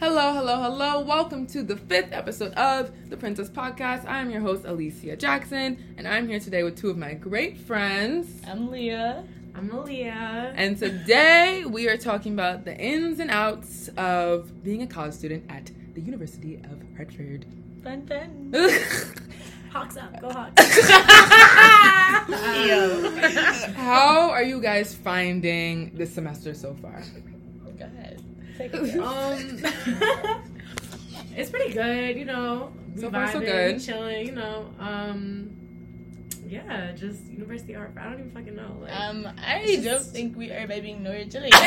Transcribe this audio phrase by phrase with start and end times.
[0.00, 1.00] Hello, hello, hello.
[1.00, 4.06] Welcome to the fifth episode of the Princess Podcast.
[4.06, 7.58] I am your host, Alicia Jackson, and I'm here today with two of my great
[7.58, 8.40] friends.
[8.48, 9.24] I'm Leah.
[9.54, 10.54] I'm Malia.
[10.56, 15.44] And today we are talking about the ins and outs of being a college student
[15.50, 17.44] at the University of Hartford.
[17.84, 18.54] Fun, fun.
[19.70, 20.62] Hawks up, go Hawks.
[23.76, 27.02] How are you guys finding this semester so far?
[28.68, 29.58] Go ahead.
[29.58, 30.36] Take it.
[30.36, 30.42] um,
[31.36, 32.72] it's pretty good, you know.
[32.94, 33.74] We So far, so vibing, good.
[33.76, 34.70] we chilling, you know.
[34.78, 35.56] Um,
[36.46, 37.92] yeah, just University Art.
[37.96, 38.76] I don't even fucking know.
[38.82, 41.50] Like, Um, I don't think we are vibing nor chilling.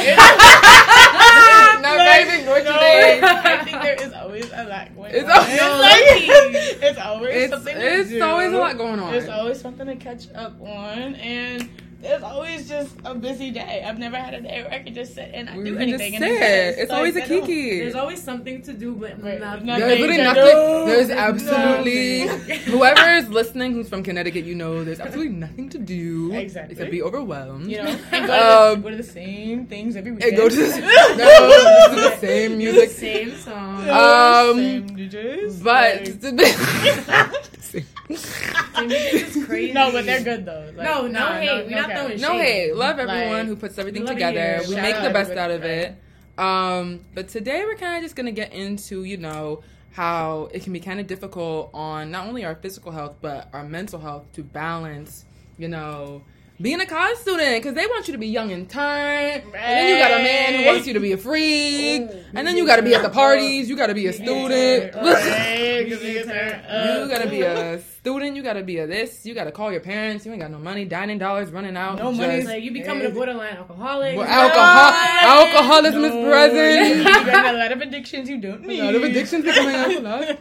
[1.84, 3.24] Not vibing nor no, chilling.
[3.24, 5.38] I think there is always a lot going It's on.
[5.38, 8.22] always- It's, like, it's always It's, something to it's do.
[8.24, 9.12] always a lot going on.
[9.12, 11.70] There's always something to catch up on, and
[12.04, 13.82] there's always just a busy day.
[13.88, 15.88] I've never had a day where I can just sit and not We do can
[15.90, 16.20] just anything.
[16.20, 16.30] sit.
[16.30, 16.80] and exist.
[16.82, 17.80] It's Like, always a kiki.
[17.80, 19.40] there's always something to do, but Right.
[19.40, 19.66] nothing.
[19.66, 19.88] Nothing.
[19.88, 20.44] There's literally nothing.
[20.44, 20.86] do.
[20.92, 22.60] There's There's absolutely nothing.
[22.74, 26.34] whoever is listening who's from Connecticut, you know, there's absolutely nothing to do.
[26.34, 26.74] Exactly.
[26.74, 27.72] Except be overwhelmed.
[27.72, 30.38] You know, and go, Um, to, go to the same things every And weekend.
[30.38, 30.80] go to the,
[31.18, 32.90] no, the same music.
[32.92, 33.90] Same song.
[33.90, 35.64] Um, same DJs.
[35.64, 37.63] But like-
[38.10, 39.74] Same music is crazy.
[39.74, 40.72] no, but they're good though.
[40.76, 41.68] Like, No, no nah, hate.
[41.68, 42.76] We not throwing no hate.
[42.76, 44.60] Love everyone Like, who puts everything we love it together.
[44.68, 45.96] We Shout make the best out of it.
[46.38, 50.74] Um, but today we're kind of just gonna get into, you know, how it can
[50.74, 54.44] be kind of difficult on not only our physical health but our mental health to
[54.44, 55.26] balance,
[55.58, 56.24] you know,
[56.62, 59.90] being a college student because they want you to be young and turned, and then
[59.90, 62.20] you got a man who wants you to be a freak, Ooh.
[62.34, 64.94] and then you got to be at the parties, you got to be a student.
[65.04, 68.36] Right, 'cause You uh, gotta be a student.
[68.36, 69.26] You gotta be a this.
[69.26, 70.26] You gotta call your parents.
[70.26, 70.86] You ain't got no money.
[70.86, 71.98] Dining dollars running out.
[71.98, 72.44] No money.
[72.44, 74.18] Like you becoming a borderline alcoholic.
[74.18, 74.92] Well, alcohol,
[75.30, 76.98] alcoholism is present.
[76.98, 78.80] You got a lot of addictions you don't need.
[78.80, 80.38] A lot of addictions becoming alcohol.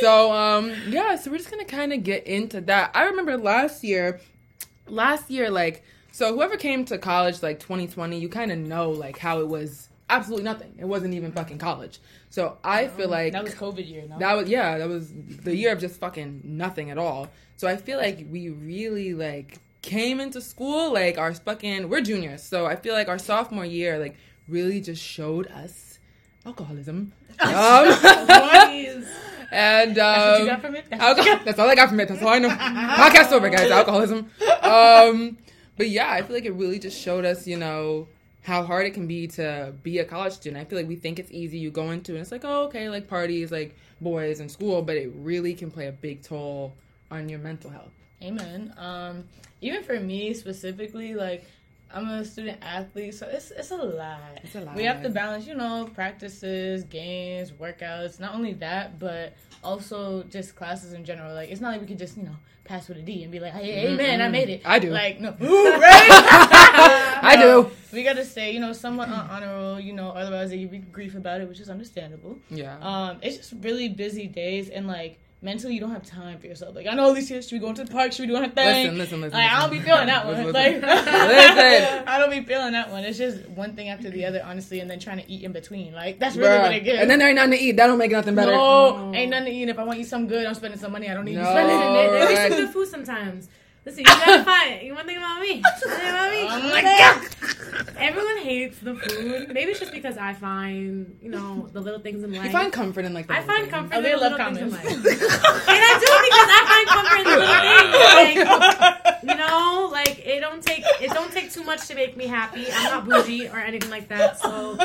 [0.00, 2.90] So um yeah, so we're just gonna kind of get into that.
[2.94, 4.20] I remember last year,
[4.86, 5.82] last year like
[6.14, 9.88] so whoever came to college like 2020, you kind of know like how it was
[10.08, 10.72] absolutely nothing.
[10.78, 11.98] It wasn't even fucking college.
[12.30, 14.04] So I feel like that was COVID year.
[14.08, 14.18] No?
[14.20, 17.30] that was yeah, that was the year of just fucking nothing at all.
[17.56, 22.44] So I feel like we really like came into school like our fucking we're juniors.
[22.44, 25.98] So I feel like our sophomore year like really just showed us
[26.46, 27.12] alcoholism.
[27.40, 29.04] Um.
[29.54, 30.84] And um, That's what you got from it.
[30.92, 32.08] alcohol, that's all I got from it.
[32.08, 32.48] That's all I know.
[32.48, 33.70] Podcast over, guys.
[33.70, 34.30] Alcoholism.
[34.62, 35.38] Um,
[35.76, 38.08] but yeah, I feel like it really just showed us, you know,
[38.42, 40.60] how hard it can be to be a college student.
[40.60, 41.58] I feel like we think it's easy.
[41.58, 44.96] You go into and it's like, oh, okay, like parties, like boys and school, but
[44.96, 46.74] it really can play a big toll
[47.10, 47.92] on your mental health.
[48.22, 48.74] Amen.
[48.78, 49.24] Um,
[49.60, 51.44] even for me specifically, like
[51.94, 54.18] I'm a student athlete, so it's it's a lot.
[54.42, 54.74] It's a lot.
[54.74, 58.18] We have to balance, you know, practices, games, workouts.
[58.18, 61.32] Not only that, but also just classes in general.
[61.32, 63.38] Like it's not like we could just, you know, pass with a D and be
[63.38, 64.90] like, "Hey, amen, I made it." I do.
[64.90, 67.20] Like no, Ooh, right?
[67.22, 67.70] I do.
[67.92, 69.78] We got to stay, you know, somewhat on honor roll.
[69.78, 72.38] You know, otherwise give be grief about it, which is understandable.
[72.50, 72.76] Yeah.
[72.80, 76.74] Um, it's just really busy days and like mentally you don't have time for yourself.
[76.74, 78.12] Like I know Alicia, should we go to the park?
[78.12, 78.66] Should we do our thing?
[78.82, 79.38] Listen, listen, listen.
[79.38, 80.34] Like I don't be feeling that one.
[80.36, 80.88] Listen, Like listen.
[81.28, 82.04] Listen.
[82.08, 83.04] I don't be feeling that one.
[83.04, 85.92] It's just one thing after the other, honestly, and then trying to eat in between.
[85.92, 86.84] Like that's really what it Bruh.
[86.86, 87.02] gets.
[87.02, 87.76] And then there ain't nothing to eat.
[87.76, 88.52] That don't make nothing better.
[88.52, 89.68] no, ain't nothing to eat.
[89.68, 91.08] If I want to eat something good, I'm spending some money.
[91.10, 91.42] I don't need No.
[91.44, 91.74] to spend it.
[91.78, 92.52] There- There's Right.
[92.52, 93.48] some good food sometimes.
[93.86, 94.82] Listen, you gotta find.
[94.82, 95.60] You want to think about me?
[95.62, 96.40] One thing about me.
[96.48, 97.96] Oh my god.
[97.98, 99.48] Everyone hates the food.
[99.52, 102.44] Maybe it's just because I find, you know, the little things in life.
[102.46, 104.46] You find comfort in like the I find comfort Oh, in they the love little
[104.54, 104.84] things in life.
[104.86, 107.60] and I do because I find comfort in the little
[108.24, 108.44] things.
[109.04, 112.26] Like, you know, like it don't take it don't take too much to make me
[112.26, 112.66] happy.
[112.72, 114.38] I'm not bougie or anything like that.
[114.40, 114.78] So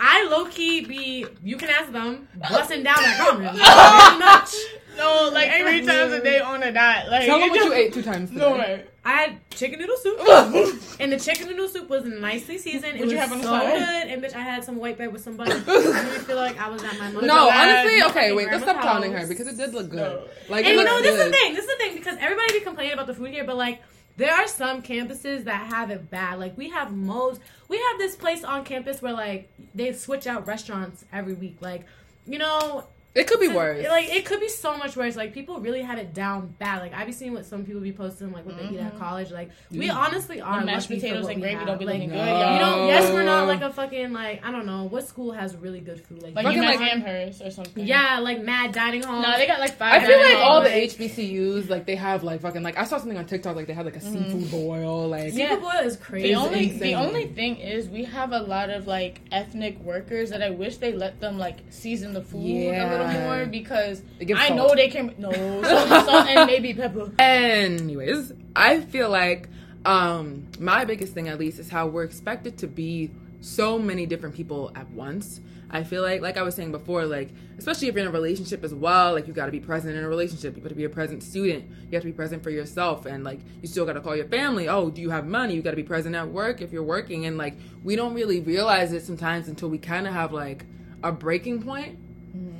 [0.00, 3.50] I low key be you can ask them busting down that ramen.
[3.50, 4.54] Pretty much.
[4.96, 7.10] No, like three times a day on a diet.
[7.10, 8.40] Like Tell them it what you ate two times today.
[8.40, 8.84] No way.
[9.06, 10.18] I had chicken noodle soup,
[11.00, 12.96] and the chicken noodle soup was nicely seasoned.
[12.96, 13.72] It What'd was you have on the so side?
[13.74, 15.56] good, and bitch, I had some white bread with some butter.
[15.56, 17.68] It made feel like I was at my mother's No, house.
[17.84, 19.98] honestly, okay, wait, grandma's let's stop clowning her because it did look good.
[19.98, 20.24] No.
[20.48, 21.54] Like, And you know, looks this is the thing.
[21.54, 23.82] This is the thing because everybody be complaining about the food here, but like
[24.16, 26.38] there are some campuses that have it bad.
[26.38, 27.38] Like we have Moe's.
[27.68, 31.58] We have this place on campus where like they switch out restaurants every week.
[31.60, 31.84] Like
[32.26, 33.86] you know, It could be to- worse.
[33.86, 35.14] Like it could be so much worse.
[35.14, 36.80] Like people really have it down bad.
[36.80, 38.98] Like I be seeing what some people be posting, like what they eat at mm-hmm.
[38.98, 39.30] college.
[39.30, 39.94] Like we mm.
[39.94, 41.66] honestly are The mashed potatoes and gravy have.
[41.66, 42.16] don't be like, looking No.
[42.16, 42.76] good, You y'all.
[42.78, 45.80] know, yes, we're not like a fucking like I don't know what school has really
[45.80, 46.22] good food.
[46.22, 47.86] Like, Like Fucking, like- like Amherst or something.
[47.86, 49.22] yeah, like Mad Dining Hall.
[49.22, 50.02] No, they got like five.
[50.02, 50.70] I feel like dining all the.
[50.70, 53.84] HBCUs, like they have like fucking like I saw something on TikTok, like they had
[53.84, 54.40] like a mm-hmm.
[54.40, 56.28] seafood boil, like Seafood boil is crazy.
[56.28, 56.80] The only insane.
[56.80, 60.78] the only thing is we have a lot of like ethnic workers that I wish
[60.78, 63.03] they let them like season the food a Yeah.
[63.06, 64.56] Little more because I salt.
[64.56, 67.10] know they can no salt, and maybe pepper.
[67.18, 69.48] Anyways, I feel like
[69.84, 73.10] um my biggest thing at least is how we're expected to be
[73.40, 75.40] so many different people at once.
[75.70, 78.62] I feel like like I was saying before, like especially if you're in a relationship
[78.64, 80.54] as well, like you've gotta be present in a relationship.
[80.54, 81.64] You've gotta be a present student.
[81.68, 84.68] You have to be present for yourself and like you still gotta call your family.
[84.68, 85.54] Oh, do you have money?
[85.54, 88.92] You gotta be present at work if you're working and like we don't really realize
[88.92, 90.64] it sometimes until we kinda have like
[91.02, 91.98] a breaking point.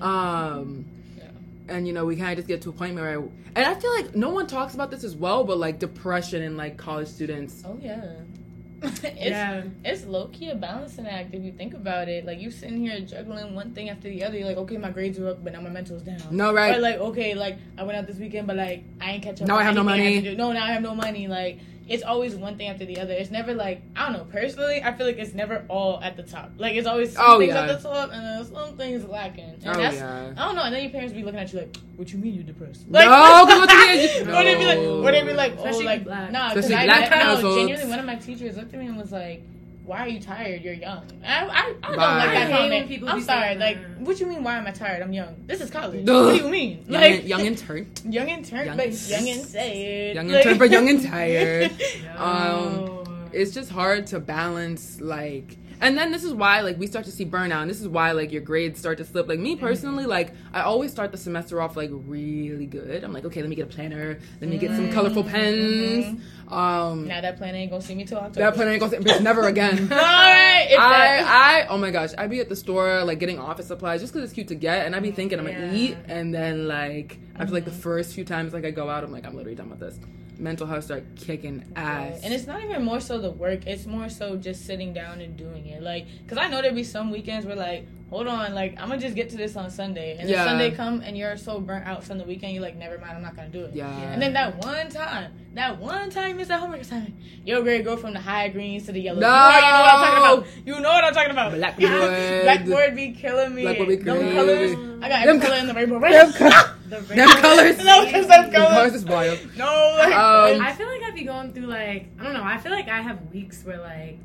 [0.00, 0.84] Um
[1.16, 1.24] Yeah.
[1.68, 3.18] and you know we kind of just get to a point where
[3.56, 6.56] and i feel like no one talks about this as well but like depression and
[6.56, 8.04] like college students Oh yeah.
[8.82, 9.62] it's Yeah.
[9.82, 12.26] it's low key a balancing act if you think about it.
[12.26, 14.36] Like you sitting here juggling one thing after the other.
[14.36, 16.18] You're like, okay, my grades are up, but now my mental's down.
[16.30, 19.22] no right Or like, okay, like I went out this weekend, but like I ain't
[19.22, 19.48] catch up.
[19.48, 20.16] Now I have no money.
[20.16, 20.36] had do.
[20.36, 21.28] No, now I have no money.
[21.28, 23.12] Like it's always one thing after the other.
[23.12, 24.24] It's never like I don't know.
[24.24, 26.52] Personally, I feel like it's never all at the top.
[26.56, 27.62] Like it's always some Oh, things yeah.
[27.66, 29.44] at the top and then some things lacking.
[29.44, 30.62] And oh that's yeah I don't know.
[30.62, 32.98] And then your parents be looking at you like, "What you mean you're depressed?" No,
[32.98, 35.02] Like, 'cause what you mean you- Or they be like, No.
[35.04, 36.30] or they be like, oh, Especially like, black.
[36.32, 38.96] nah, because Especially I black no, genuinely, one of my teachers looked at me and
[38.96, 39.42] was like,
[39.84, 40.62] "Why are you tired?
[40.62, 42.16] You're young." I, I, I don't Bye.
[42.18, 42.70] like that comment.
[42.70, 43.40] when people I'm be sorry.
[43.48, 44.00] saying Like, that.
[44.00, 44.42] what you mean?
[44.42, 45.02] Why am I tired?
[45.02, 45.34] I'm young.
[45.46, 46.08] This is college.
[46.08, 46.14] Ugh.
[46.26, 46.84] What do you mean?
[46.88, 50.14] young, Like, and, young and turned young and turned, Young but and- young and sad.
[50.16, 51.72] young and Like- turned but young and tired
[52.16, 52.24] Yo.
[52.24, 57.04] um, it's just hard to balance like and then this is why like we start
[57.06, 59.28] to see burnout and this is why like your grades start to slip.
[59.28, 59.64] Like me mm-hmm.
[59.64, 63.04] personally like i always start the semester off like really good.
[63.04, 64.18] I'm like okay let me get a planner.
[64.40, 64.94] Let me get some mm-hmm.
[64.94, 66.04] colorful pens.
[66.06, 66.52] Mm-hmm.
[66.52, 68.40] Um Now that planner ain't gonna see me till October.
[68.40, 69.92] that planner ain't gonna bitch never again.
[69.92, 70.76] All right.
[70.78, 74.12] I, I, oh my gosh, i'd be at the store like getting office supplies just
[74.12, 77.18] because it's cute to get, and i'd be thinking I'm gonna eat, and then like
[77.36, 79.70] after like the first few times like I go out, I'm like I'm literally done
[79.70, 79.98] with this.
[80.38, 83.66] Mental health start kicking ass, And it's not even more so the work.
[83.66, 85.82] It's more so just sitting down and doing it.
[85.82, 89.00] Like, cause I know there'd be some weekends where like, hold on, like I'm gonna
[89.00, 90.38] just get to this on Sunday, and Yeah.
[90.44, 93.12] then Sunday come and you're so burnt out from the weekend, you're like, never mind,
[93.16, 93.74] I'm not gonna do it.
[93.74, 93.88] yeah.
[94.12, 97.14] And then that one time, that one time you miss that homework assignment,
[97.44, 99.20] your grade go from the high greens to the yellow.
[99.20, 99.26] No!
[99.28, 100.66] You know what I'm talking about.
[100.66, 101.52] You know what I'm talking about.
[101.54, 102.42] Blackboard.
[102.42, 103.62] Blackboard be killing me.
[103.62, 104.34] Blackboard be Them crazy.
[104.34, 104.72] colors.
[105.02, 106.32] I got Them every color in the rainbow.
[106.32, 108.94] Co- The them colors, No, cause them them colors colors.
[108.94, 109.38] is wild.
[109.56, 109.64] No,
[109.98, 112.44] like, Um, I feel like I'd be going through like I don't know.
[112.44, 114.18] I feel like I have weeks where like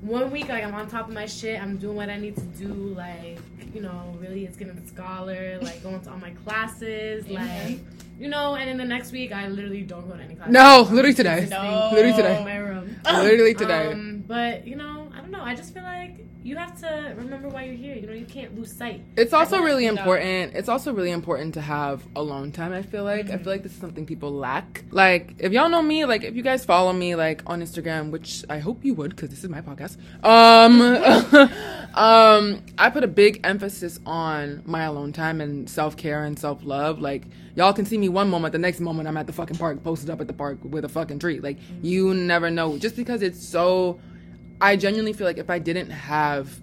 [0.00, 1.60] one week like I'm on top of my shit.
[1.62, 2.72] I'm doing what I need to do.
[2.72, 3.38] Like
[3.74, 5.58] you know, really, it's getting a scholar.
[5.62, 7.28] Like going to all my classes.
[7.28, 7.78] Like
[8.18, 10.52] you know, and then the next week I literally don't go to any classes.
[10.52, 11.46] No, literally today.
[11.50, 11.90] No.
[11.92, 12.44] Literally in today.
[12.44, 12.96] my room.
[13.04, 13.92] Literally today.
[13.92, 15.42] Um, but you know, I don't know.
[15.42, 17.94] I just feel like you have to remember why you're here.
[17.94, 19.02] You know, you can't lose sight.
[19.16, 20.54] It's also really important.
[20.54, 22.72] It's also really important to have alone time.
[22.72, 24.84] I feel like I feel like this is something people lack.
[24.90, 28.44] Like if y'all know me, like if you guys follow me like on Instagram, which
[28.50, 29.96] I hope you would because this is my podcast.
[30.24, 30.80] Um,
[31.94, 36.64] um, I put a big emphasis on my alone time and self care and self
[36.64, 36.98] love.
[37.00, 37.24] Like
[37.54, 40.10] y'all can see me one moment, the next moment I'm at the fucking park, posted
[40.10, 41.40] up at the park with a fucking tree.
[41.40, 42.78] Like you never know.
[42.78, 44.00] Just because it's so,
[44.62, 46.60] I genuinely feel like if I didn't have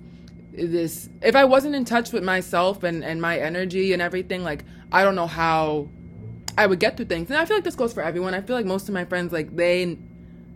[0.53, 4.63] this if i wasn't in touch with myself and and my energy and everything like
[4.91, 5.87] i don't know how
[6.57, 8.55] i would get through things and i feel like this goes for everyone i feel
[8.55, 9.97] like most of my friends like they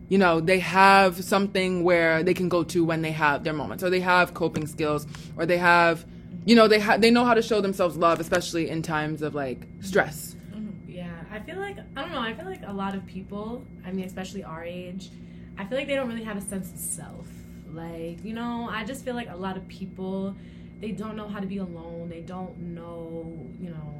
[0.10, 3.84] you know they have something where they can go to when they have their moments
[3.84, 5.07] or they have coping skills
[5.38, 6.06] or they have
[6.46, 9.36] you know they have they know how to show themselves love especially in times of
[9.36, 10.70] like stress mm-hmm.
[10.88, 12.20] Yeah, I feel like I don't know.
[12.20, 15.10] I feel like a lot of people, I mean, especially our age,
[15.58, 17.27] I feel like they don't really have a sense of self.
[17.74, 20.36] Like, you know, I just feel like a lot of people,
[20.80, 22.10] they don't know how to be alone.
[22.10, 23.94] They don't know, you know.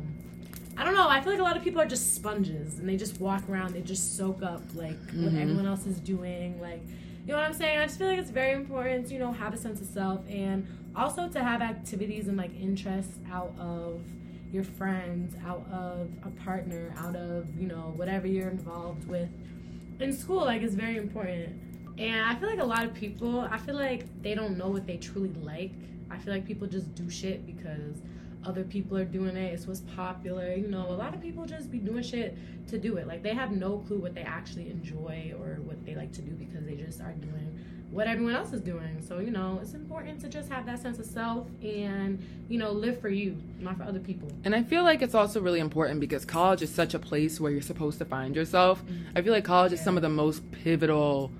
[0.77, 1.08] I don't know.
[1.08, 3.74] I feel like a lot of people are just sponges and they just walk around.
[3.74, 5.42] They just soak up like what Mhm.
[5.42, 6.60] everyone else is doing.
[6.60, 6.82] Like,
[7.25, 7.77] you know what I'm saying?
[7.80, 10.22] I just feel like it's very important to you know have a sense of self
[10.30, 10.65] and
[10.96, 14.01] also to have activities and like interests out of
[14.51, 19.30] your friends, out of a partner, out of you know whatever you're involved with
[20.00, 20.44] in school.
[20.44, 21.56] Like, it's very important.
[21.98, 24.88] And I feel like a lot of people, I feel like they don't know what
[24.88, 25.72] they truly like.
[26.10, 28.02] I feel like people just do shit because
[28.46, 29.54] other people are doing it.
[29.54, 30.54] It's what's popular.
[30.54, 33.08] You know, a lot of people just be doing shit to do it.
[33.08, 36.32] Like they have no clue what they actually enjoy or what they like to do
[36.32, 37.60] because they just are doing
[37.94, 39.04] what everyone else is doing.
[39.08, 42.20] So, you know, it's important to just have that sense of self and,
[42.50, 44.32] you know, live for you, not for other people.
[44.44, 47.52] And I feel like it's also really important because college is such a place where
[47.52, 48.84] you're supposed to find yourself.
[48.84, 49.18] Mm-hmm.
[49.18, 51.32] I feel like college is some of the most pivotal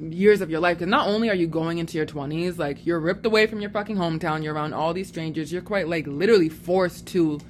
[0.00, 3.00] years of your life because not only are you going into your 20s, like you're
[3.00, 6.48] ripped away from your fucking hometown, you're around all these strangers, you're quite like literally
[6.48, 7.40] forced to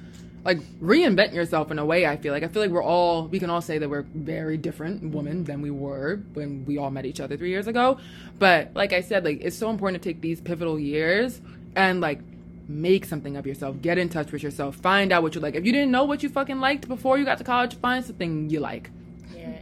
[0.45, 2.05] like reinvent yourself in a way.
[2.05, 4.57] I feel like I feel like we're all we can all say that we're very
[4.57, 7.99] different women than we were when we all met each other three years ago.
[8.39, 11.41] But like I said, like it's so important to take these pivotal years
[11.75, 12.21] and like
[12.69, 13.81] make something of yourself.
[13.81, 14.77] Get in touch with yourself.
[14.77, 15.55] Find out what you like.
[15.55, 18.49] If you didn't know what you fucking liked before you got to college, find something
[18.49, 18.89] you like.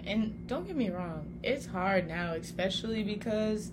[0.06, 3.72] And don't get me wrong, it's hard now, especially because,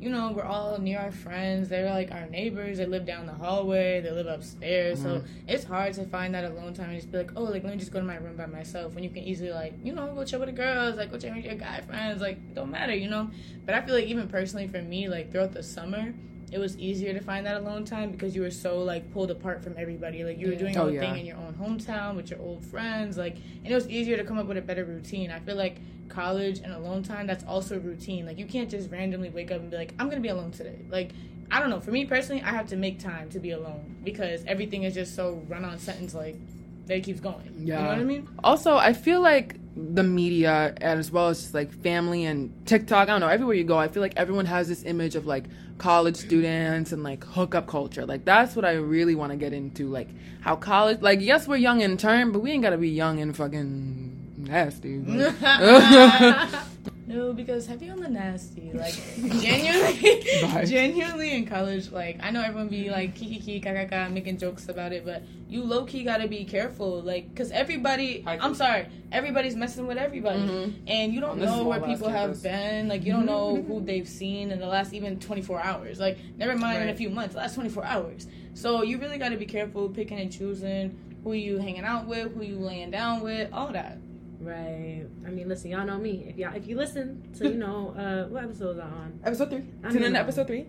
[0.00, 1.68] you know, we're all near our friends.
[1.68, 2.78] They're like our neighbors.
[2.78, 4.00] They live down the hallway.
[4.00, 5.00] They live upstairs.
[5.00, 5.26] So mm-hmm.
[5.48, 7.78] it's hard to find that alone time and just be like, oh, like let me
[7.78, 8.94] just go to my room by myself.
[8.94, 11.34] When you can easily like, you know, go chill with the girls, like go chill
[11.34, 12.20] with your guy friends.
[12.20, 13.30] Like it don't matter, you know.
[13.64, 16.14] But I feel like even personally for me, like throughout the summer.
[16.54, 19.64] It was easier to find that alone time because you were so like pulled apart
[19.64, 20.22] from everybody.
[20.22, 21.00] Like you were doing oh, your Oh, own yeah.
[21.00, 23.18] thing in your own hometown with your old friends.
[23.18, 23.34] Like
[23.64, 25.32] and it was easier to come up with a better routine.
[25.32, 28.24] I feel like college and alone time that's also routine.
[28.24, 30.78] Like you can't just randomly wake up and be like, I'm gonna be alone today.
[30.88, 31.10] Like
[31.50, 31.80] I don't know.
[31.80, 35.16] For me personally, I have to make time to be alone because everything is just
[35.16, 36.36] so run on sentence like
[36.86, 37.52] that it keeps going.
[37.58, 37.76] Yeah.
[37.78, 38.28] You know what I mean?
[38.42, 43.08] Also, I feel like the media, and as well as just like family and TikTok,
[43.08, 45.44] I don't know, everywhere you go, I feel like everyone has this image of like
[45.78, 48.06] college students and like hookup culture.
[48.06, 49.88] Like, that's what I really want to get into.
[49.88, 50.08] Like,
[50.40, 53.20] how college, like, yes, we're young in term, but we ain't got to be young
[53.20, 54.98] and fucking nasty.
[54.98, 56.50] Like-
[57.06, 58.70] No, because heavy on the nasty.
[58.72, 60.64] Like genuinely, Bye.
[60.64, 61.90] genuinely in college.
[61.90, 65.62] Like I know everyone be like kiki kiki kaka making jokes about it, but you
[65.62, 67.00] low key gotta be careful.
[67.02, 70.72] Like, cause everybody, I I'm sorry, everybody's messing with everybody, Mhm.
[70.88, 72.88] and you don't On know where small ass people have been.
[72.88, 76.00] Like, you don't know who they've seen in the last even 24 hours.
[76.00, 77.34] Like, never mind in a few months.
[77.36, 78.26] Last 24 hours.
[78.54, 82.42] So you really gotta be careful picking and choosing who you hanging out with, who
[82.42, 83.98] you laying down with, all that.
[84.44, 85.04] Right.
[85.26, 86.26] I mean, listen, y'all know me.
[86.28, 89.20] If y'all, if you listen to, you know, uh, what episode was I on?
[89.24, 89.64] episode three.
[89.82, 90.66] I Tune in to episode three.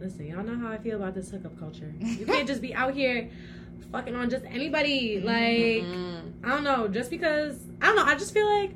[0.00, 1.92] Listen, y'all know how I feel about this hookup culture.
[2.00, 3.30] You can't just be out here
[3.92, 5.20] fucking on just anybody.
[5.20, 6.32] Like, Mm.
[6.44, 8.04] I don't know, just because I don't know.
[8.04, 8.72] I just feel like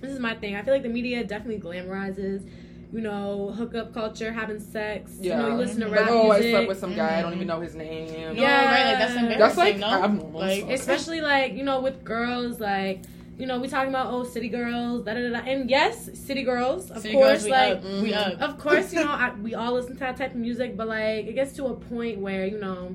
[0.00, 0.54] this is my thing.
[0.54, 2.48] I feel like the media definitely glamorizes,
[2.92, 5.16] you know, hookup culture, having sex.
[5.20, 7.22] You know, you listen to rap Like, oh, I music, slept with some guy, I
[7.22, 8.12] don't even know his name.
[8.36, 8.66] No, Yeah.
[8.66, 8.90] right?
[8.90, 9.38] Like that's embarrassing.
[9.40, 9.86] That's like no?
[10.04, 10.38] abnormal.
[10.40, 13.02] Like, especially like you know with girls like.
[13.38, 15.46] You know, we talking about oh city girls, da da da, da.
[15.50, 17.42] and yes, city girls, of City course.
[17.42, 18.40] girls, we like, we Mhm.
[18.40, 18.48] up.
[18.48, 21.26] of course, you know, I, we all listen to that type of music, but like
[21.26, 22.94] it gets to a point where you know,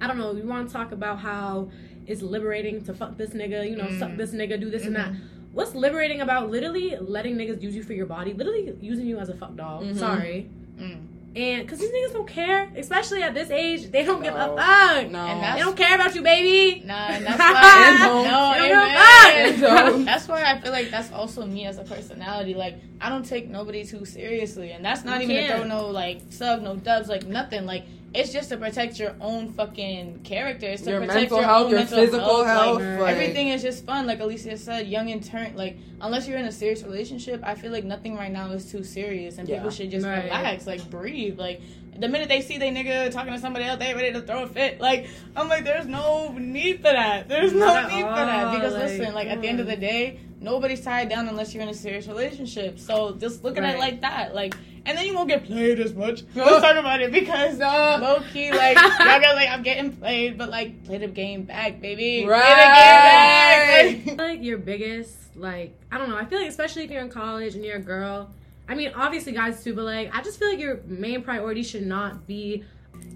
[0.00, 0.32] I don't know.
[0.34, 1.70] You want to talk about how
[2.08, 4.16] it's liberating to fuck this nigga, you know, suck Mm.
[4.16, 5.10] this nigga, do this and that.
[5.12, 5.16] Mhm.
[5.52, 9.28] What's liberating about literally letting niggas use you for your body, literally using you as
[9.28, 9.82] a fuck doll?
[9.82, 9.96] Mhm.
[9.96, 10.48] Sorry,
[10.78, 10.98] Mm.
[11.36, 15.10] And because these niggas don't care, especially at this age, they don't give a fuck.
[15.10, 15.18] No.
[15.20, 16.82] And They don't care about you, baby.
[16.84, 17.84] Nah, and that's why.
[17.88, 18.24] And don't.
[18.24, 19.60] no, They amen.
[19.60, 20.04] don't fuck.
[20.06, 22.54] That's why I feel like that's also me as a personality.
[22.54, 25.60] Like I don't take nobody too seriously, and that's not You even to can't.
[25.60, 27.66] throw no like sub, no dubs, like nothing.
[27.66, 27.84] Like
[28.16, 30.66] it's just to protect your own fucking character.
[30.66, 32.80] It's to Your protect mental your health, own your mental physical health.
[32.80, 35.54] Like, like- Everything is just fun, like Alicia said, young and turn.
[35.56, 38.82] Like unless you're in a serious relationship, I feel like nothing right now is too
[38.84, 39.56] serious, and Yeah.
[39.56, 40.24] people should just Right.
[40.24, 41.38] relax, like breathe.
[41.38, 41.60] Like
[41.98, 44.46] the minute they see they nigga talking to somebody else, they ready to throw a
[44.48, 44.80] fit.
[44.80, 47.28] Like I'm like, there's no need for that.
[47.28, 49.66] There's no Not at need for that because like, listen, like at the end of
[49.66, 50.42] the day, mm.
[50.42, 52.78] nobody's tied down unless you're in a serious relationship.
[52.78, 54.54] So just look at it like that, like.
[54.86, 56.22] And then you won't get played as much.
[56.34, 57.98] Let's talk about it because No.
[58.00, 61.80] low key, like y'all guys, like I'm getting played, but like play the game back,
[61.80, 62.22] baby.
[62.24, 63.90] Play Right.
[63.96, 64.18] the game back.
[64.18, 66.16] like your biggest like I don't know.
[66.16, 68.30] I feel like especially if you're in college and you're a girl.
[68.68, 71.86] I mean, obviously guys too, but like I just feel like your main priority should
[71.86, 72.64] not be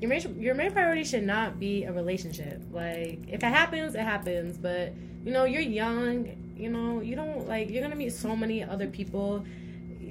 [0.01, 2.61] your main your main priority should not be a relationship.
[2.73, 4.59] Like if it happens, it happens.
[4.59, 4.93] But
[5.25, 6.37] you know, you're young.
[6.57, 9.45] You know, you don't like you're gonna meet so many other people.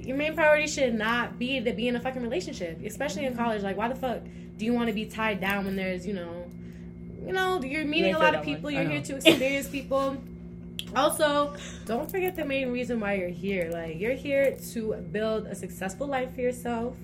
[0.06, 3.62] Your main priority should not be to be in a fucking relationship, especially in college.
[3.62, 4.22] Like, why the fuck
[4.56, 6.50] do you want to be tied down when there's you know,
[7.26, 8.70] you know, you're meeting a lot of people.
[8.70, 10.16] You're here to experience people.
[10.96, 11.54] Also,
[11.86, 13.70] don't forget the main reason why you're here.
[13.72, 16.96] Like, you're here to build a successful life for yourself.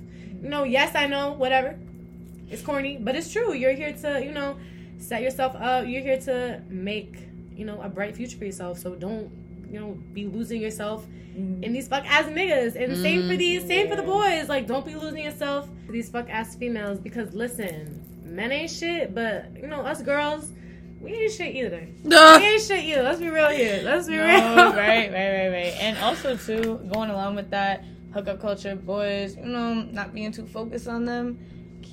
[0.42, 1.78] You know, yes, I know, whatever.
[2.50, 3.52] It's corny, but it's true.
[3.52, 4.56] You're here to, you know,
[4.98, 5.86] set yourself up.
[5.86, 7.16] You're here to make,
[7.54, 8.78] you know, a bright future for yourself.
[8.78, 9.30] So don't,
[9.76, 11.06] you know, be losing yourself
[11.36, 11.62] mm.
[11.62, 12.82] in these fuck ass niggas.
[12.82, 14.48] And same for these, same for the boys.
[14.48, 19.14] Like, don't be losing yourself for these fuck ass females because listen, men ain't shit,
[19.14, 20.50] but you know, us girls,
[20.98, 21.86] we ain't shit either.
[22.04, 23.02] We ain't shit either.
[23.02, 23.82] Let's be real here.
[23.84, 24.56] Let's be No, real.
[24.56, 25.74] right, right, right, right.
[25.78, 30.46] And also too, going along with that, hookup culture, boys, you know, not being too
[30.46, 31.38] focused on them.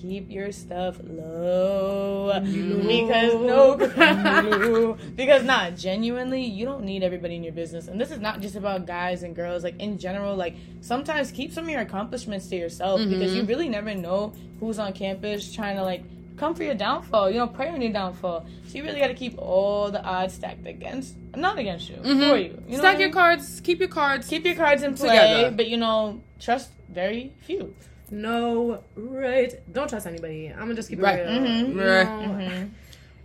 [0.02, 7.54] Keep your stuff low because no, because not genuinely, you don't need everybody in your
[7.54, 9.64] business, and this is not just about guys and girls.
[9.64, 13.12] Like in general, like sometimes keep some of your accomplishments to yourself mm-hmm.
[13.12, 16.04] because you really never know who's on campus trying to like
[16.38, 17.30] come for your downfall.
[17.30, 18.46] You know, pray on your downfall.
[18.68, 22.30] So you really got to keep all the odds stacked against, not against you, mm-hmm.
[22.30, 22.64] for you.
[22.68, 23.14] you Stack I your mean?
[23.14, 23.62] cards.
[23.62, 24.28] Keep your cards.
[24.28, 25.52] Keep your cards in play, Together.
[25.52, 27.74] but you know, trust very few.
[28.14, 29.60] No, right.
[29.74, 30.50] Don't trust anybody.
[30.54, 31.20] I'm gonna just keep it Right.
[31.22, 31.30] real.
[31.30, 31.74] Mhm.
[31.74, 32.04] You Right.
[32.50, 32.70] know,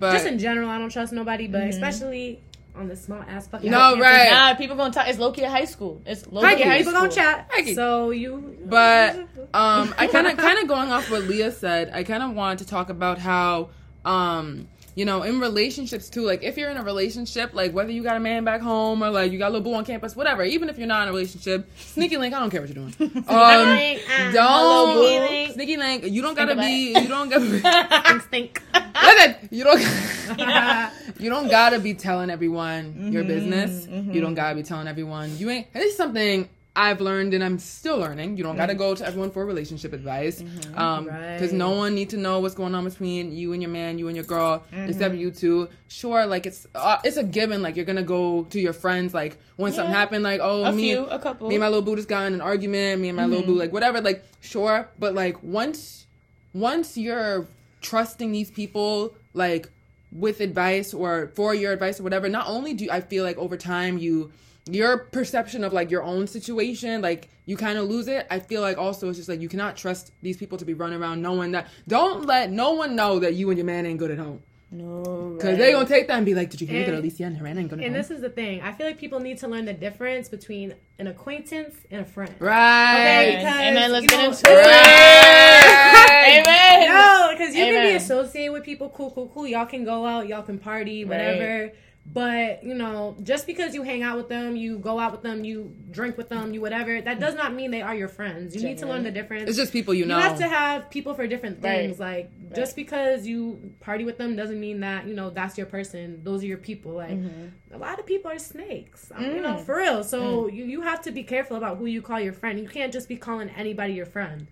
[0.01, 2.41] but Just in general, I don't trust nobody, but especially
[2.75, 3.71] on the small ass fucking.
[3.71, 4.03] No, campus.
[4.03, 4.31] right.
[4.31, 5.09] Nah, people gonna talk.
[5.09, 6.01] It's low key high school.
[6.07, 6.57] It's low key.
[6.57, 6.63] key.
[6.63, 7.03] high People school.
[7.09, 7.51] gonna chat.
[7.55, 7.75] Mikey.
[7.75, 8.57] So you.
[8.65, 9.17] But
[9.53, 11.91] um, I kind of kind of going off what Leah said.
[11.93, 13.69] I kind of wanted to talk about how
[14.05, 14.69] um,
[14.99, 16.23] you know, in relationships too.
[16.23, 19.11] Like if you're in a relationship, like whether you got a man back home or
[19.11, 20.43] like you got a little boo on campus, whatever.
[20.43, 22.35] Even if you're not in a relationship, sneaky link.
[22.35, 22.95] I don't care what you're doing.
[23.29, 25.53] Um, Link, uh, don't Sneaky link.
[25.53, 26.05] sneaky link.
[26.07, 26.95] You don't gotta be.
[27.01, 28.21] You don't gotta.
[28.27, 28.61] Stink.
[29.05, 29.81] Listen, you don't.
[31.21, 33.87] you don't gotta be telling everyone your business.
[33.87, 35.69] You don't gotta be telling everyone you ain't.
[35.75, 38.37] And this is something I've learned and I'm still learning.
[38.37, 40.41] You don't gotta go to everyone for relationship advice,
[40.77, 41.53] um, because Right.
[41.53, 44.17] no one need to know what's going on between you and your man, you and
[44.17, 45.69] your girl, except you two.
[45.89, 47.63] Sure, like it's uh, it's a given.
[47.63, 50.93] Like you're gonna go to your friends, like when something happened, like oh A me,
[50.93, 51.49] few, a couple.
[51.49, 53.01] me and my little boo just got in an argument.
[53.03, 54.01] Me and my little boo, like whatever.
[54.01, 56.07] Like sure, but like once
[56.55, 57.47] once you're
[57.81, 59.69] trusting these people, like
[60.13, 63.57] with advice or for your advice or whatever, not only do I feel like over
[63.57, 64.31] time you
[64.67, 68.27] your perception of like your own situation, like you kind of lose it.
[68.31, 71.01] I feel like also it's just like you cannot trust these people to be running
[71.01, 71.69] around knowing that.
[71.87, 74.43] Don't let no one know that you and your man ain't good at home.
[74.71, 77.25] no, Because they gonna take that and be like, "Did you hear that And- Alicia
[77.25, 78.61] and her man ain't good at And home?" this is the thing.
[78.61, 82.35] I feel like people need to learn the difference between an acquaintance and a friend.
[82.39, 82.95] right.
[82.95, 83.37] Okay, Amen.
[83.39, 83.93] because, Amen.
[83.93, 86.43] Let's get know, into Right.
[86.45, 86.89] Amen.
[86.91, 89.47] No, because you can be associated with people, cool, cool, cool.
[89.47, 91.73] Y'all can go out, y'all can party, whatever.
[92.13, 95.45] But you know, just because you hang out with them, you go out with them,
[95.45, 98.57] you drink with them, you whatever, that does not mean they are your friends.
[98.57, 99.49] You need to learn the difference.
[99.49, 100.17] It's just people you know.
[100.17, 101.87] You have to have people for different Right.
[101.87, 102.01] things.
[102.01, 106.23] Like just because you party with them doesn't mean that you know that's your person.
[106.25, 106.93] Those are your people.
[106.93, 107.75] Like Mm-hmm.
[107.75, 109.13] a lot of people are snakes.
[109.15, 109.65] I mean, You know, Mm.
[109.65, 110.03] for real.
[110.03, 112.59] So you you have to be careful about who you call your friend.
[112.59, 114.47] You can't just be calling anybody your friend.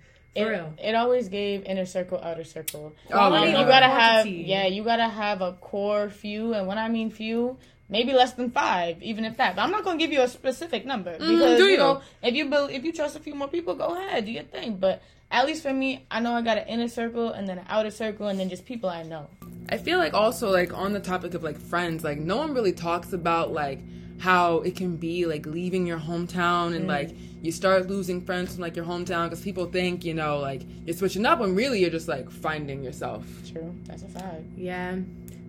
[0.44, 2.92] For It, it always gave inner circle, outer circle.
[3.06, 3.60] Oh, Quality yeah.
[3.60, 7.56] you gotta have, yeah, you gotta have a core few, and when I mean few,
[7.88, 9.56] maybe less than five, even if that.
[9.56, 11.76] But I'm not gonna give you a specific number because Mm, do you you?
[11.78, 14.44] know if you bel if you trust a few more people, go ahead, do your
[14.44, 14.76] thing.
[14.76, 17.66] But at least for me, I know I got an inner circle and then an
[17.68, 19.28] outer circle, and then just people I know.
[19.68, 22.72] I feel like also like on the topic of like friends, like no one really
[22.72, 23.80] talks about like
[24.18, 27.10] how it can be like leaving your hometown and like
[27.46, 30.96] you start losing friends from like your hometown because people think you know like you're
[30.96, 33.24] switching up when really you're just like finding yourself.
[33.50, 34.42] True, that's a fact.
[34.56, 34.96] Yeah,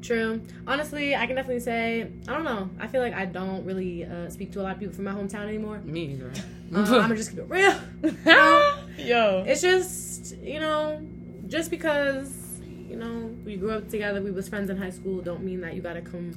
[0.01, 0.39] true.
[0.67, 2.69] Honestly, I can definitely say I don't know.
[2.79, 5.11] I feel like I don't really uh, speak to a lot of people from my
[5.11, 5.79] hometown anymore.
[5.79, 6.31] Me either.
[6.73, 7.75] Uh, I'm gonna just keep it real.
[8.97, 11.01] Yo, It's just you know,
[11.47, 15.43] just because you know we grew up together, we was friends in high school, don't
[15.43, 16.35] mean that you gotta come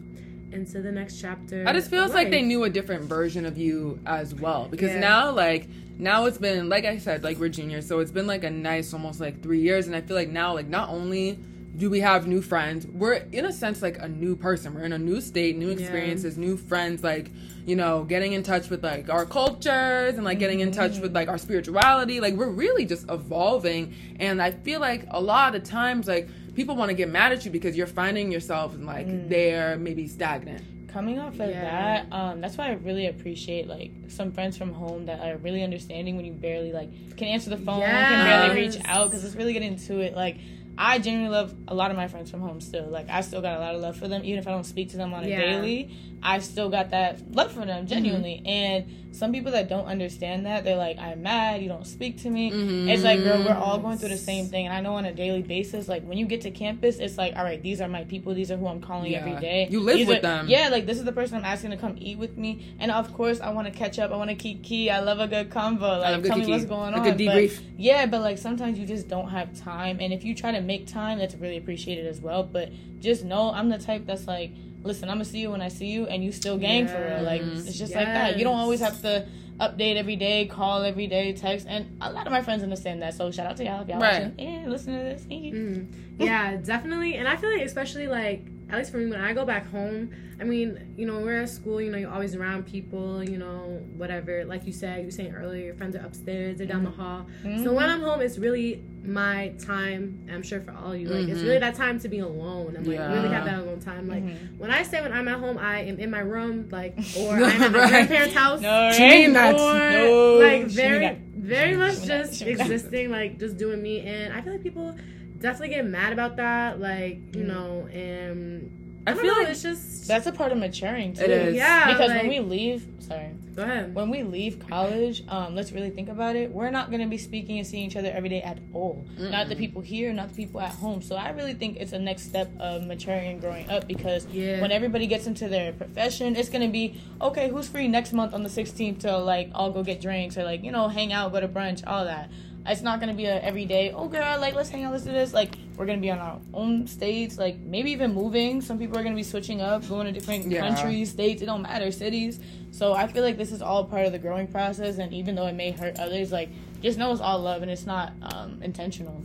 [0.52, 1.64] into the next chapter.
[1.66, 4.68] I just feels like they knew a different version of you as well.
[4.70, 5.00] Because Yeah.
[5.00, 8.44] now like now it's been like I said like we're juniors so it's been like
[8.44, 9.86] a nice almost like 3 years.
[9.86, 11.38] And I feel like now like not only
[11.76, 14.74] do we have new friends we're in a sense like a new person.
[14.74, 17.30] We're in a new state new experiences new friends like
[17.66, 21.02] you know getting in touch with like our cultures and like getting in touch mm-hmm.
[21.02, 22.20] with like our spirituality.
[22.20, 23.94] Like we're really just evolving.
[24.18, 27.44] And I feel like a lot of times like people want to get mad at
[27.44, 30.62] you because you're finding yourself like they're maybe stagnant.
[30.88, 31.62] Coming off of Yeah.
[31.62, 35.62] that um that's why i really appreciate like some friends from home that are really
[35.62, 39.36] understanding when you barely like can answer the phone can barely reach out because it's
[39.36, 40.14] really getting to it.
[40.16, 40.38] Like
[40.78, 42.86] i genuinely love a lot of my friends from home still.
[42.86, 44.90] Like i still got a lot of love for them even if i don't speak
[44.90, 45.36] to them on a Yeah.
[45.38, 48.46] daily i still got that love for them genuinely Mm-hmm.
[48.48, 52.30] and some people that don't understand that they're like i'm mad you don't speak to
[52.30, 52.88] me Mhm.
[52.88, 55.12] it's like girl we're all going through the same thing and i know on a
[55.12, 58.04] daily basis like when you get to campus it's like all right these are my
[58.04, 59.18] people these are who i'm calling Yeah.
[59.18, 60.48] every day You live These with are- them.
[60.48, 63.12] yeah like this is the person i'm asking to come eat with me and of
[63.12, 65.50] course i want to catch up i want to keep key i love a good
[65.50, 67.60] convo like love good tell me what's going A on good But- debrief.
[67.78, 70.86] yeah but like sometimes you just don't have time and if you try to make
[70.86, 75.08] time that's really appreciated as well but just know i'm the type that's like listen
[75.08, 77.42] i'm gonna see you when i see you and you still gang for real like
[77.42, 79.26] it's just like that you don't always have to
[79.60, 83.12] update every day call every day text and a lot of my friends understand that
[83.12, 84.22] so shout out to y'all if y'all Right.
[84.22, 85.52] watching yeah listen to this Thank you.
[85.52, 85.86] Mm.
[86.18, 87.14] Yeah, definitely.
[87.14, 90.10] And I feel like especially like at least for me, when I go back home,
[90.40, 93.36] I mean, you know, when we're at school, you know, you're always around people, you
[93.36, 94.44] know, whatever.
[94.44, 97.00] Like you said, you were saying earlier, your friends are upstairs, they're down the mm-hmm.
[97.00, 97.26] hall.
[97.42, 97.74] So mm-hmm.
[97.74, 100.26] when I'm home, it's really my time.
[100.32, 101.60] I'm sure for all of you, like it's really mm-hmm.
[101.60, 103.12] that time to be alone I'm like Yeah.
[103.12, 104.08] really have that alone time.
[104.08, 104.24] Like
[104.56, 107.42] when I say when I'm at home, I am in my room, like or I'm
[107.44, 107.88] at my Right.
[107.90, 112.24] grandparents' house No, She or No, like very very much She mean that.
[112.26, 112.70] just She mean that.
[112.70, 114.94] existing like just doing me and i feel like people
[115.40, 117.46] definitely get mad about that like you Mm.
[117.48, 121.14] know and I I, feel feel like like it's just That's a part of maturing
[121.14, 121.24] too.
[121.24, 121.54] It is.
[121.54, 125.72] yeah Because like, when we leave, sorry, go ahead when we leave college, um, let's
[125.72, 126.52] really think about it.
[126.52, 129.02] We're not gonna be speaking and seeing each other every day at all.
[129.18, 131.00] Not the people here, not the people at home.
[131.00, 134.60] So I really think it's a next step of maturing and growing up because Yeah.
[134.60, 137.48] when everybody gets into their profession, it's gonna be okay.
[137.48, 140.62] Who's free next month on the 16th to like all go get drinks or like
[140.62, 142.30] you know hang out, go to brunch, all that.
[142.66, 143.90] It's not gonna be a everyday.
[143.92, 145.32] Oh girl, like let's hang out, let's do this.
[145.32, 147.38] Like we're gonna be on our own states.
[147.38, 148.60] Like maybe even moving.
[148.60, 150.60] Some people are gonna be switching up, going to different Yeah.
[150.60, 151.42] countries, states.
[151.42, 152.38] It don't matter, cities.
[152.70, 155.46] So I feel like this is all part of the growing process, and even though
[155.46, 156.50] it may hurt others, like
[156.82, 159.22] just know it's all love and it's not um, intentional.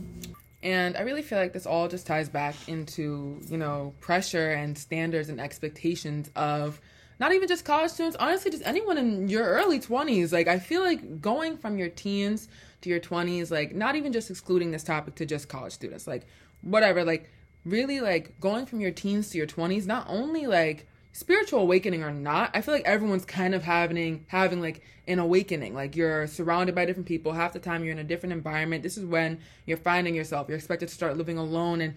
[0.62, 4.76] And I really feel like this all just ties back into, you know, pressure and
[4.76, 6.80] standards and expectations of
[7.20, 10.32] not even just college students, honestly, just anyone in your early 20s.
[10.32, 12.48] Like, I feel like going from your teens
[12.82, 16.26] to your 20s, like, not even just excluding this topic to just college students, like,
[16.62, 17.30] whatever, like,
[17.64, 20.86] really, like, going from your teens to your 20s, not only, like,
[21.16, 25.72] spiritual awakening or not, I feel like everyone's kind of having having like an awakening.
[25.72, 27.32] Like you're surrounded by different people.
[27.32, 28.82] Half the time you're in a different environment.
[28.82, 30.46] This is when you're finding yourself.
[30.46, 31.94] You're expected to start living alone and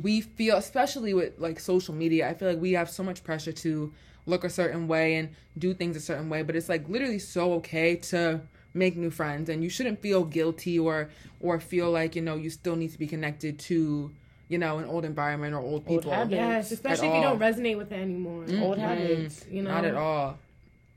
[0.00, 3.52] we feel especially with like social media, I feel like we have so much pressure
[3.52, 3.92] to
[4.26, 7.54] look a certain way and do things a certain way, but it's like literally so
[7.54, 8.40] okay to
[8.74, 11.08] make new friends and you shouldn't feel guilty or
[11.40, 14.10] or feel like, you know, you still need to be connected to
[14.46, 16.10] you know, an old environment or old people.
[16.12, 16.32] habits.
[16.36, 17.18] yes especially if all.
[17.20, 18.80] you don't resonate with it anymore Old Mhm.
[18.80, 19.46] habits.
[19.50, 20.38] you know Not at all.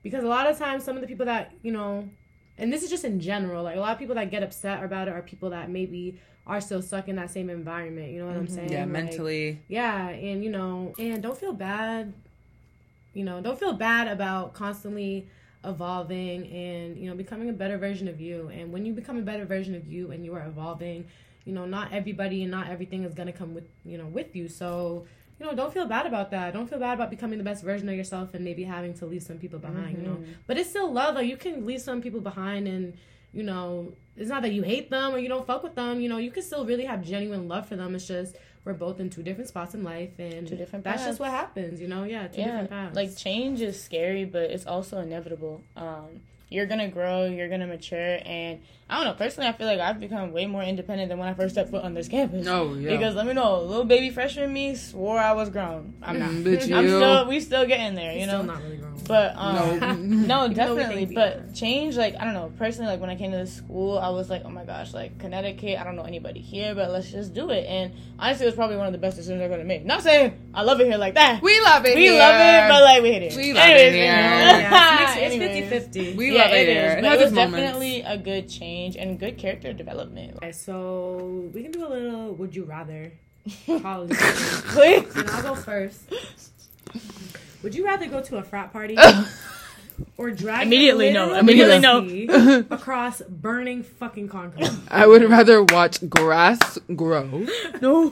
[0.03, 2.09] because a lot of times some of the people that you know
[2.57, 5.07] and this is just in general like a lot of people that get upset about
[5.07, 8.35] it are people that maybe are still stuck in that same environment you know what
[8.35, 9.61] i'm saying Yeah, Like, mentally.
[9.69, 12.13] yeah and you know and don't feel bad
[13.13, 15.27] you know don't feel bad about constantly
[15.67, 18.49] evolving and you know becoming a better version of you.
[18.49, 21.05] And when you become a better version of you and you are evolving
[21.47, 24.35] you know not everybody and not everything is going to come with you know with
[24.35, 24.47] you.
[24.49, 25.05] So
[25.39, 26.53] you know don't feel bad about that.
[26.53, 29.23] Don't feel bad about becoming the best version of yourself and maybe having to leave
[29.23, 30.15] some people behind you know.
[30.15, 30.31] Mm-hmm.
[30.45, 31.15] But it's still love.
[31.15, 32.97] Like you can leave some people behind and
[33.31, 36.01] you know it's not that you hate them or you don't fuck with them.
[36.01, 37.95] You know you can still really have genuine love for them.
[37.95, 38.35] It's just
[38.67, 41.79] we're both in two different spots in life and Two different that's just what happens
[41.79, 42.03] you know?
[42.03, 42.95] Yeah two yeah, different paths.
[42.95, 45.63] like change is scary, but it's also inevitable.
[45.75, 49.13] Um, you're gonna grow, you're gonna mature, and I don't know.
[49.15, 51.83] Personally, I feel like I've become way more independent than when I first stepped foot
[51.83, 52.45] on this campus.
[52.45, 52.91] No, yeah.
[52.91, 55.93] Because let me know, little baby freshman me swore I was grown.
[56.01, 56.29] I'm not.
[56.29, 56.95] Mm, bitch, I'm you.
[56.97, 58.43] still, we still getting there, you He's know.
[58.43, 59.65] still not really grown But um, No.
[59.95, 61.05] no, Even though we definitely.
[61.07, 62.53] think But change, like I don't know.
[62.57, 65.17] Personally, like when I came to this school, I was like, oh my gosh, like
[65.19, 65.77] Connecticut.
[65.77, 67.65] I don't know anybody here, but let's just do it.
[67.65, 69.85] And honestly, it was probably one of the best decisions I've ever made.
[69.85, 71.39] Not saying I love it here like that.
[71.43, 71.93] We love it.
[71.95, 72.17] We here.
[72.17, 73.35] love it, but like we hate it.
[73.37, 74.05] We love it here.
[74.05, 76.85] yeah, it's, mixed- 50-50 we yeah, love it, it here.
[76.97, 77.57] Is, but it, was moments.
[77.61, 80.37] definitely a good change and good character development.
[80.37, 83.11] Okay, so we can do a little would you rather
[83.81, 84.17] college
[84.73, 85.15] Quick.
[85.15, 86.01] and i'll go first
[87.61, 88.97] would you rather go to a frat party
[90.17, 92.65] or drag Immediately no, immediately no.
[92.71, 97.45] across burning fucking concrete I would rather watch grass grow.
[97.81, 98.11] No,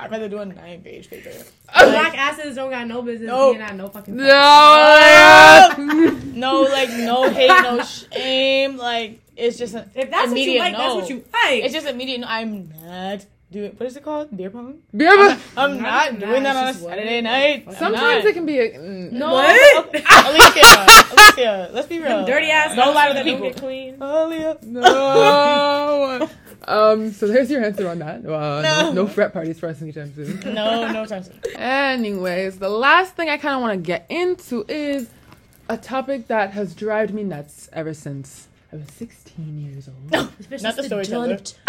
[0.00, 1.30] I'd rather do a nine page paper.
[1.72, 3.50] black asses don't got no business No.
[3.52, 4.24] being at no fucking No.
[6.34, 8.76] No, like no hate, no shame.
[8.76, 10.78] Like it's just an if that's what you immediate like no.
[10.78, 12.20] that's what you like It's just immediate.
[12.20, 13.72] No, I'm not doing.
[13.72, 14.36] What is it called?
[14.36, 14.78] Beer pong.
[14.92, 17.72] Yeah, but I'm Not not doing that, that on a it's just what Saturday night.
[17.74, 18.70] Sometimes it can be a.
[18.78, 19.86] mm, No, What?
[19.94, 22.24] Alicia, Alicia, let's be real.
[22.26, 23.48] dirty ass Don't lie to the people.
[23.48, 24.58] get clean Alicia.
[24.62, 26.28] No.
[26.66, 27.12] um.
[27.12, 28.24] So there's your answer on that.
[28.26, 28.62] Uh, no.
[28.62, 28.92] No.
[28.92, 29.06] no.
[29.06, 30.40] frat parties for us anytime soon.
[30.54, 31.40] No, no time soon.
[31.56, 35.08] Anyways, the last thing I kind of want to get into is
[35.68, 40.10] a topic that has driven me nuts ever since I was 16 years old.
[40.10, 40.28] No,
[40.60, 41.38] Not the storyteller.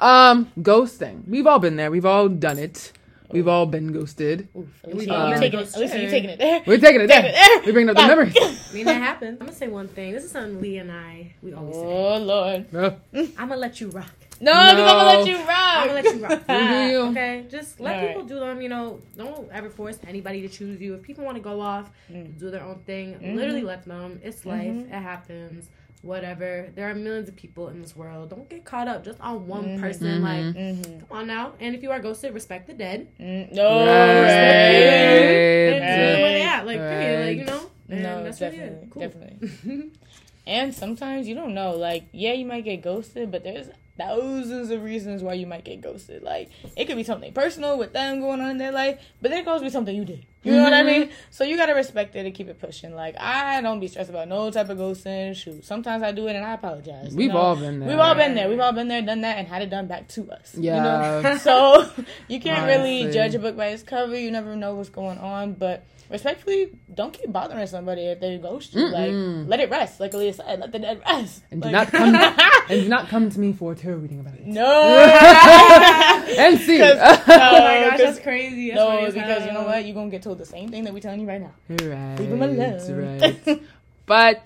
[0.00, 1.26] um, ghosting.
[1.28, 1.90] We've all been there.
[1.90, 2.92] We've all done it.
[3.30, 4.48] We've all been ghosted.
[4.84, 5.76] Alicia, Um, you taking it?
[5.76, 6.62] Alicia, you taking it there?
[6.66, 7.26] We're taking it Taking there.
[7.30, 7.62] it there.
[7.66, 8.34] We're bringing up the memories.
[8.70, 11.32] I mean that happens i'm gonna say one thing this is something lee and i
[11.42, 12.72] we always say Oh Lord.
[12.72, 12.96] No.
[13.14, 15.24] i'm gonna let you rock No, because I'm gonna let No.
[15.26, 16.42] you I'm gonna let you rock.
[16.48, 16.98] You do you.
[17.10, 18.08] Okay, just let Alright.
[18.16, 18.62] people do them.
[18.62, 20.94] You know, don't ever force anybody to choose you.
[20.94, 22.38] If people want to go off, Mm.
[22.38, 23.14] do their own thing.
[23.14, 23.34] Mhm.
[23.36, 24.20] Literally let them.
[24.22, 24.66] It's life.
[24.72, 24.86] Mhm.
[24.86, 25.68] It happens.
[26.02, 26.68] Whatever.
[26.74, 28.30] There are millions of people in this world.
[28.30, 29.80] Don't get caught up just on one Mhm.
[29.80, 30.22] person.
[30.22, 30.82] Like, Mm-hmm.
[31.00, 31.52] come on now.
[31.60, 33.08] And if you are ghosted, respect the dead.
[33.20, 35.68] Mm, no, Right.
[35.68, 36.22] And Right.
[36.22, 36.66] where they at.
[36.66, 37.26] Like, period.
[37.26, 37.70] Like, you know.
[37.90, 38.88] And No, that's definitely.
[38.90, 39.02] Cool.
[39.02, 39.90] definitely.
[40.46, 41.72] And sometimes you don't know.
[41.76, 45.82] Like, yeah, you might get ghosted, but there's thousands of reasons why you might get
[45.82, 46.22] ghosted.
[46.22, 49.40] Like, it could be something personal with them going on in their life, but there
[49.42, 50.24] could also be something you did.
[50.44, 51.00] You know what I mm-hmm.
[51.00, 51.10] mean?
[51.30, 52.94] So you gotta respect it and keep it pushing.
[52.94, 55.34] Like, I don't be stressed about no type of ghosting.
[55.34, 57.14] Shoot, sometimes I do it and I apologize.
[57.14, 57.38] We've know?
[57.38, 57.88] all been there.
[57.88, 58.48] We've all been there.
[58.48, 60.54] We've all been there, done that, and had it done back to us.
[60.54, 61.20] you know?
[61.22, 61.38] Yeah.
[61.38, 61.90] so
[62.28, 64.18] you can't really judge a book by its cover.
[64.18, 68.74] You never know what's going on, but respectfully, don't keep bothering somebody if they ghost
[68.74, 68.82] you.
[68.82, 69.42] Mm-mm.
[69.42, 70.00] Like, let it rest.
[70.00, 71.42] Like Aaliyah said, let the dead rest.
[71.50, 72.14] And do not come
[72.70, 74.46] and do not come to me for a tarot reading about it.
[74.46, 75.04] no.
[76.38, 76.78] And see.
[76.78, 78.70] 'Cause- Oh my gosh, uh, that's crazy.
[78.70, 79.84] That's no, because you know what?
[79.84, 81.52] You're gonna get told the same thing that we're telling you right now.
[81.70, 82.18] right.
[82.20, 83.18] Leave 'em alone.
[83.20, 83.62] Right.
[84.06, 84.44] But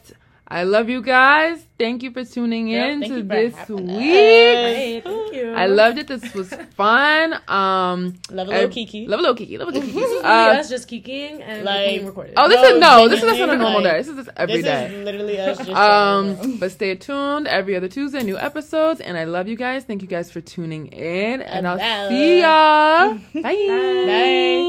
[0.48, 1.56] I love you guys.
[1.78, 3.88] Thank you for tuning Yeah, in to this week.
[3.90, 5.54] Hey, thank you.
[5.54, 6.06] I loved it.
[6.08, 6.48] This was
[6.80, 7.34] fun.
[7.58, 9.06] Um, Love a I- little Kiki.
[9.06, 9.56] Love a little Kiki.
[9.58, 10.00] Love a little Kiki.
[10.04, 12.34] This is Uh, us just kikiing and like- being recorded.
[12.36, 13.08] oh, this No, is no.
[13.08, 13.98] This is this is on a normal like, day.
[13.98, 14.84] This is just every this day.
[14.94, 19.24] is literally us just Um, but stay tuned every other Tuesday, new episodes, and I
[19.36, 19.84] love you guys.
[19.84, 21.78] Thank you guys for tuning in, and I'll
[22.10, 23.14] see y'all.
[23.34, 23.42] Bye.
[23.42, 24.62] Bye.